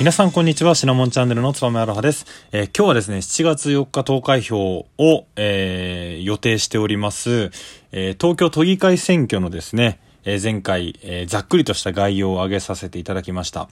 [0.00, 0.74] 皆さんこんにちは。
[0.74, 2.24] シナモンチャンネルのつばめアロハです。
[2.52, 7.50] えー、今日はですね、7月4日投開票を、えー、予定しております、
[7.92, 13.68] えー、東京都議会選挙のですね、えー、前回、えー、ざっくりとした概要を挙げさせていただきました。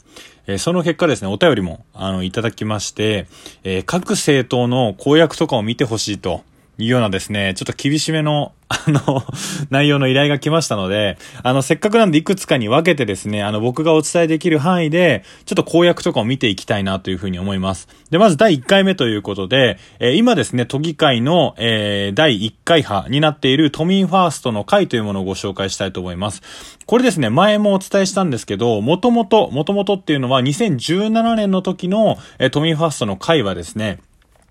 [0.46, 3.27] えー、その結果ですね、お便りも、あの、いただきまして、
[3.64, 6.43] え各政党の公約とかを見てほしいと
[6.77, 9.23] いうようなですね、ちょっと厳しめの、あの、
[9.71, 17.89] 内容の依頼が来ましたので、あの、せっかくなんでいくつかに分けてですね、あの、僕がお伝えできる範囲で、ちょっと公約とかを見ていきたいなというふうに思います。
[18.11, 26.43] で、まず第1回目ということで、えー、今ですね、都議会の、えー、第1回派になっている都民ファーストの会というものをご紹介したいと思います。
[26.85, 33.98] これですね、前もお伝えしたんですけど、もともと、もともとっていうのは2017年の時の、えー、都民ファーストの会はですね、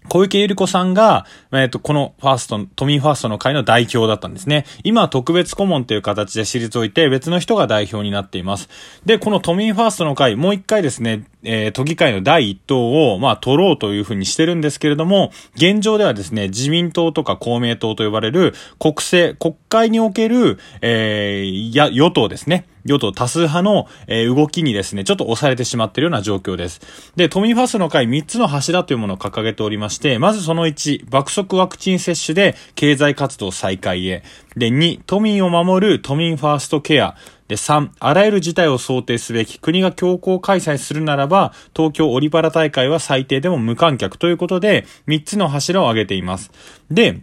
[0.10, 1.26] 小池百合子さんが、
[1.62, 4.66] えっ、ー、と、このファースト、都民ファーストの会の代表だったんですね。
[4.84, 8.70] 今は特別顧問という形で退いて別の人が代表になっています。
[9.06, 22.66] で、この都民ファーストの会、もう一回ですね、えー、都議会の第一党を、まあ、取ろうというふうにしてるんですけれども、現状ではですね、自民党とか公明党と呼ばれる国政、国会における、えー、や、与党ですね。
[22.88, 26.82] 与党多数派の、えー、動きにですね、ちょっと押されてしまっているような状況です。
[27.16, 34.24] で、都民ファーストの会3つの柱というものを掲げておりまして、まずその1、爆速ワクチン接種で経済活動再開へ。
[34.56, 37.16] で、2、都民を守る都民ファーストケア。
[37.48, 46.52] で、3、あらゆる事態を想定すべき国が強行開催するならば、東京オリパラ大会は最低でも無観客ということで、3つの柱を挙げています。
[46.92, 47.22] で、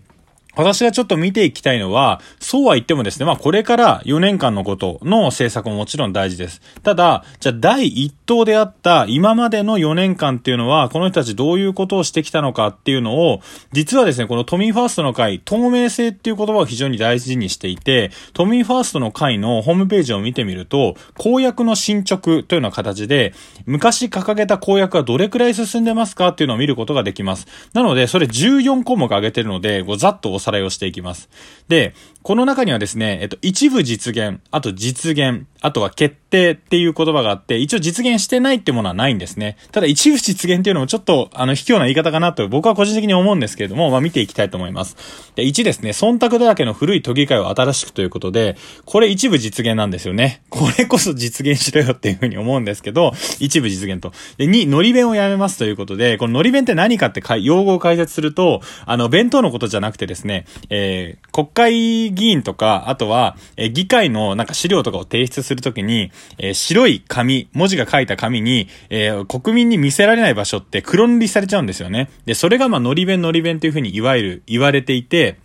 [0.57, 6.61] 私がちょっと見ていきたいのは、そうは言ってもですね、まあこれから4年間のことの政策ももちろん大事です。
[6.83, 13.41] ただ、じゃあ第一党であった今までの4年間っていうのは、この人たちどういうことをしてきたのかっていうのを、
[13.73, 23.35] 実はですね、この都民ファーストの会、透明性っていう言葉を非常に大事にしていて、都民ファーストの会のホームページを見てみると、公約の進捗というような形で、
[23.67, 27.47] 昔掲げた公約はどれくらい進んでますかっていうのを見ることができます。
[27.73, 31.31] なので、それ14項目挙げてるので、ざっとさらいをしていきます。
[31.69, 39.57] で、この中にはですね、えっと、一部実現、あと実現、あとは決定っていう言葉があって、一応実現してないってものはないんですね。
[39.71, 44.97] ただ一部実現っていうのもちょっと、あの、卑怯な言い方かなと僕は個人的に思うんですけれども、まあ見ていきたいと思います。
[45.37, 50.43] で、1ですね、忖度だらけの古い都議会を新しくということで、これ一部実現なんですよね。
[50.51, 54.13] これこそ実現しろよっていうふうに思うんですけど、一部実現と。
[54.37, 72.11] で、2、のり弁をやめますということで、こののり弁って何かってか用語を解説すると、あの、弁当のことじゃなくてですね、えー、国会議員とか、あとは、えー、議会のなんか資料とかを提出するときに、えー、白い紙、文字が書いた紙に、えー、国民に見せられない場所って黒塗りされちゃうんですよね。
[72.27, 75.37] で、それがまあ、のり弁のり弁というふうにいわゆる言われていて、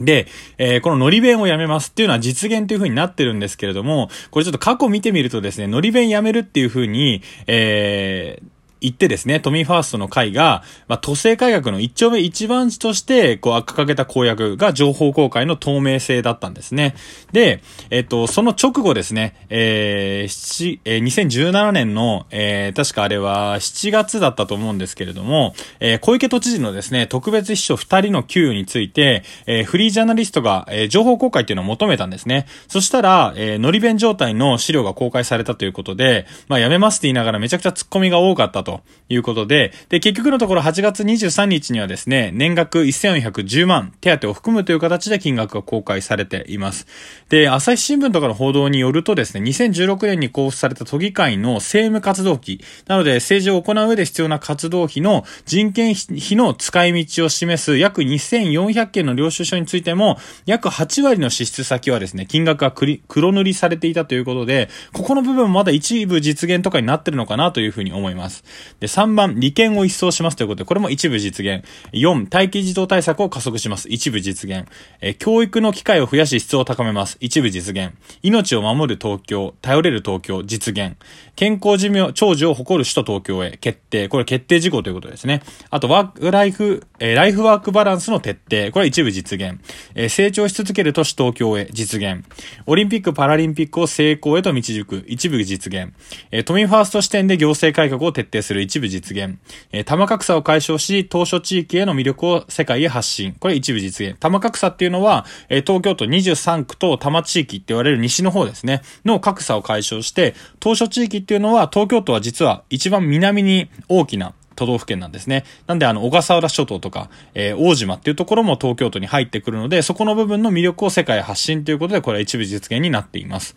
[0.00, 0.26] で、
[0.58, 16.94] えー、こののり弁をやめますっていうのは実現という風になってるんですけれども、これちょっと過去見てみるとですね、のり弁やめるっていう風に、えー、言ってですね、都民ファーストの会が、まあ、都政改革の一丁目一番地として、こう、掲げた公約が情報公開の透明性だったんですね。
[17.32, 32.46] で、えっと、その直後ですね、えー、えー、2017年の、えー、確かあれは7月だったと思うんですけれども、えー、小池都知事のですね、特別秘書2人の給与について、えー、フリージャーナリストが、えー、情報公開っていうのを求めたんですね。
[32.68, 38.82] そしたら、えー、のり弁状態の資料が公開されたということで、まあ、やめますって言いながらめちゃくちゃ突っ込みが多かったと。
[39.10, 46.86] いうことで、で、結局のところ8月23日にはですね、年額1410万手当を含むという形で金額が公開されています。
[47.28, 68.44] で、朝日新聞とかの報道によるとですね、2016年に交付された都議会の政務活動費、なので政治を行う上で必要な活動費の人件費の使い道を示す約2400件の領収書についても、約8割の支出先はですね、金額が黒塗りされていたということで、ここの部分まだ一部実現とかになってるのかなというふうに思います。
[68.80, 71.64] で、3番、利権を一掃しますということで、これも一部実現。
[71.92, 73.88] 4、待機児童対策を加速します。
[73.88, 74.66] 一部実現。
[75.00, 77.16] え教育の機会を増やし質を高めます。
[77.20, 77.92] 一部実現。
[78.22, 80.96] 命を守る東京、頼れる東京、実現。
[81.36, 84.08] 健康寿命、長寿を誇る首都東京へ、決定。
[84.08, 85.42] これ決定事項ということですね。
[85.70, 88.70] あと、ワークライフ、えー、ライフワークバランスの徹底。
[88.72, 89.60] これ一部実現。
[89.96, 92.24] えー、成長し続ける都市東京へ、実現。
[92.66, 95.92] オリンピック・パラリンピックを成功へと導く、一部実現。
[96.30, 99.38] えー、都民ファースト視点で行政改革を徹底する一部実現。
[99.72, 103.34] えー、玉格差を解消し、当初地域への魅力を世界へ発信。
[103.40, 104.16] これ一部実現。
[104.20, 115.44] 玉格差っていうのは、えー、東京都23区と多摩地域って言われる西の方ですね、の格差を解消して、当初地域っていうのは、東京都は実は一番南に大きな都道府県なんですね。
[115.66, 123.56] なんで、あの、小笠原諸島とか、えー、大島っていうところも東京都に入ってくるので、そこの部分の魅力を世界発信ということで、これは一部実現になっています。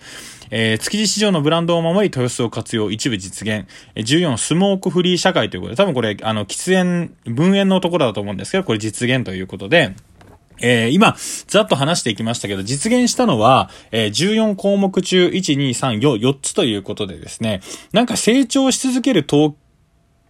[0.49, 3.67] えー、築地市場のブランドを守り、豊洲を活用、一部実現。
[3.95, 9.93] え、14、スモークフリー社会ということで、多分これ、あの、喫煙、分煙のところだと思うんですけど、これ実現ということで、
[10.62, 11.15] えー、今、
[11.48, 17.62] ざっと話していきましたけど、実現したのは、えー、14項目中、1、2、3、4、4つということでですね、
[17.92, 19.54] なんか成長し続ける東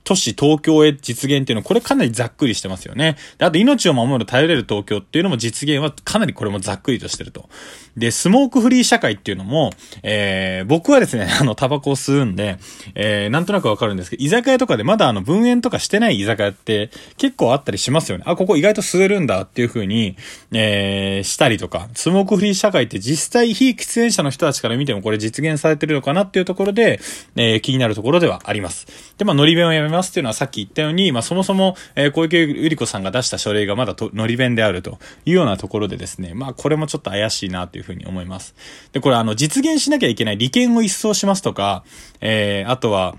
[0.07, 3.18] 都市東京へ実現っていうのは、これかなりざっくりしてますよね。
[3.39, 7.50] で、あと命を守る頼れる東京っていうのも実現はかなりこれもざっくりとしてると。
[7.98, 9.71] で、スモークフリー社会っていうのも、
[10.04, 12.57] えー、僕はですね、 あの、タバコを吸うんで、
[12.95, 18.24] えー、なんとなくわかるんですけど、居酒屋とかでまだあの、分煙とかしてない居酒屋って結構あったりしますよね。
[18.27, 20.15] あ、ここ意外と吸えるんだっていう風に、
[20.54, 27.01] えー、したりとか、スモークフリー社会って実際非喫煙者の人たちから見てもこれ実現されてるのかなっていうところで、
[27.36, 28.88] えー、気になるところではあります。
[29.18, 38.55] で、まあ、乗り弁をやめますますっていうのはさっき言ったように、まあそもそも、えー、小池百合子さんが出した書類がまだと、のり弁であるというようなところでですね、まあこれもちょっと怪しいなというふうに思います。
[38.94, 41.83] で、これあの、実現しなきゃいけない利権を一掃しますとか、
[42.21, 43.15] えー、あとは、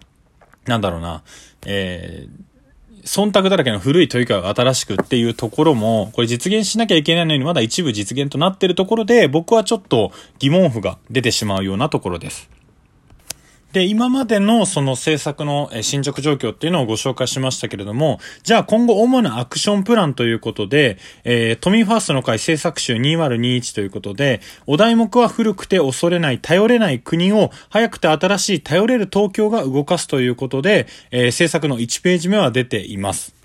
[0.66, 1.22] なんだろうな、
[1.66, 2.48] えー、
[3.04, 12.50] 忖度だらけの古い問いかが新しくっていうところも、これ実現しなきゃいけないのにまだ一部実現となってるところで、僕はちょっと疑問符が出てしまうようなところです。
[13.72, 33.37] で、今までのその政策の進捗状況っていうのをご紹介しましたけれども、じゃあ今後主なアクションプランということで、えー、都民ファーストの会政策集2021ということで、お題目は古くて恐れない、頼れない国を早くて新しい頼れる東京が動かすということで、えー、政策の1ページ目は出ています。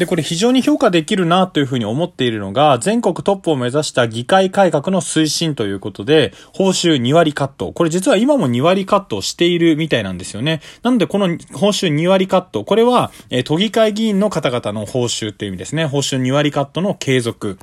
[0.00, 7.70] で、これ非常に評価できるなというふうに思っているのが、全国トップを目指した議会改革の推進ということで、報酬2割カット。
[7.74, 10.62] これ実は今も2割カットをしているみたいなんですよね。
[10.82, 15.84] なのでこの報酬2割カット、これは、え都議会議員の方々の報酬っていう意味ですね。
[15.84, 17.58] 報酬2割カットの継続。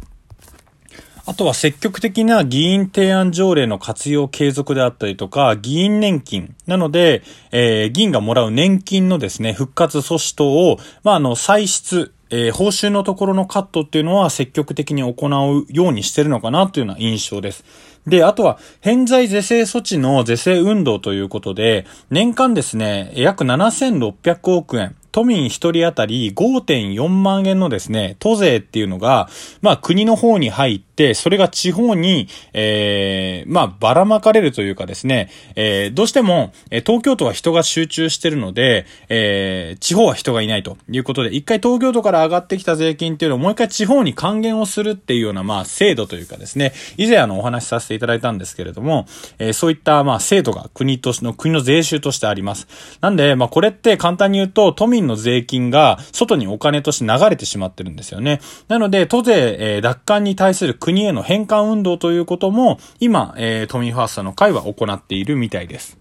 [1.25, 6.55] あとは積極的な議員提案条例の活用継続であったりとか、議員年金。
[6.67, 17.63] なので、えー、議員がもらう年金のですね、復活阻止等を、まあ、あの、歳出、えー、報酬のところのカットっていうのは積極的に行うようにしてるのかなというような印象です。
[18.05, 29.29] で、あとは、偏在是正措置の是正運動ということで、年間ですね、約7600億円、都民1人当たり5.4万円のですね、都税っていうのが、
[29.61, 49.05] まあ国の方に入って、それが地方に、えー、まあばらまかれるというかですね、えー、どうしても、え東京都は人が集中してるので、えー、地方は人がいないということで、一回東京都から上がってきた税金っていうのをもう一回地方に還元をするっていうような、まあ制度というかですね、以前あのお話しさせていただいたんですけれども、
[49.39, 52.67] えー、そういったまあ制度が国としての、国の税収としてあります。
[53.01, 58.41] なんで、まあこれって簡単に言うと、都民の税金が外にお金として流れてしまってるんですよね。
[58.67, 65.97] なので、都税、えー、奪還に対する国への返還運動ということも、今、えー、都民ファーストの会は行っているみたいです。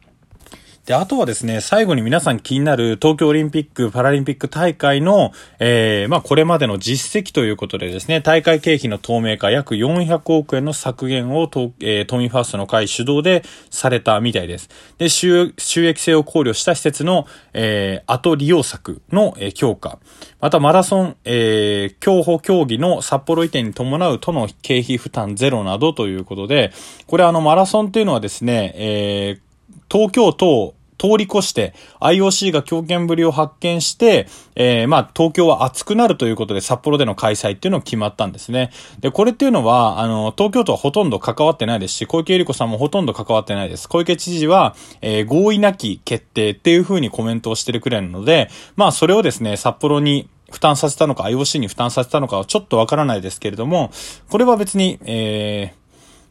[0.87, 14.69] で、あとはですね、最後に皆さん気になる東京オリンピック・パラリンピック大会の、えー、まあ、これまでの実績ということでですね、大会経費の透明化約400億円の削減をと、えー、都民ファーストの会主導でされたみたいです。
[14.97, 19.99] で、収益性を考慮した施設の、えー、後利用策の、えー、強化。
[20.41, 26.73] また、マラソン、えー、競歩競技の札幌移転に伴う都の経費負担ゼロなどということで、
[27.09, 29.46] これあの、マラソンっていうのはですね、えー、
[29.91, 38.71] 東京都を通り越して IOC が強権ぶりを発見して、えー、まあ東京は暑くなるということで札幌での開催っていうのを決まったんですね。
[39.01, 43.89] で、これっていうのは、あの、東京都はほとんど関わってないですし、小池百合子さんもほとんど関わってないです。
[43.89, 53.91] 小池知事は、えー、合意なき決定っていうふうにコメントをしてるくらいなので、まあそれをですね、札幌に負担させたのか、IOC に負担させたのかはちょっとわからないですけれども、
[54.31, 55.86] これは別に、えー、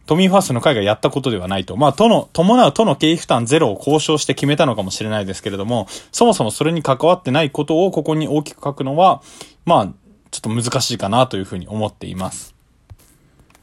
[0.05, 1.77] 都民ファーストの会がやったことではないと。
[1.77, 9.21] まあ、都の、伴う都の経費負担ゼロを交渉して決めたのかもしれないですけれども、そもそもそれに関わってないことをここに大きく書くのは、
[9.65, 9.87] まあ、
[10.31, 12.55] ちょっと難しいかなというふうに思っています。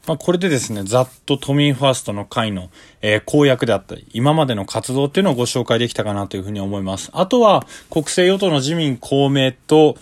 [0.05, 2.69] まあ、これでですね、ざっと都民ファーストの会の、
[3.01, 7.09] えー、公約であったり、今までの活動っていうのをご紹介できたかなというふうに思います。
[7.13, 9.95] あとは、国政与党の自民公明と、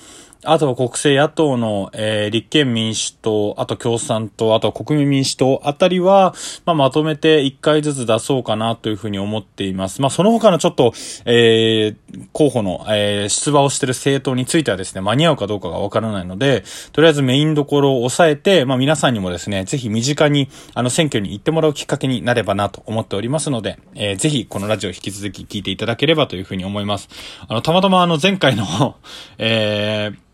[0.43, 6.33] あとは国政野党の、えー、立憲民主党、あと共産党、あと国民民主党あたりは、
[6.65, 10.01] まあ、まとめて1回ずつ出そうかなというふうに思っています。
[10.01, 10.93] まあ、その他のちょっと、
[11.25, 27.09] えー、候補の、えー、出馬をしている政党についてはですね、間に合うかどうかがわからないので、とりあえずメインどころを抑えて、まあ皆さんにもですね、ぜひ身近に、あの選挙に行ってもらうきっかけになればなと思っておりますので、えー、ぜひこのラジオ引き続き聞いていただければというふうに思います。
[27.47, 28.95] あの、たまたまあの前回の
[29.37, 30.30] えー、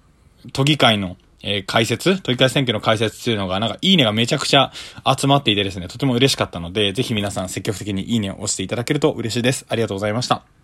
[0.53, 4.71] 都議会のえー、解説、都議会選挙の解説っていうのが、なんか、いいねがめちゃくちゃ
[5.05, 9.65] 集まっていてですね、とても嬉しかったので、ぜひ皆さん積極的にいいねを押していただけると嬉しいです。
[9.69, 10.56] ありがとうございました。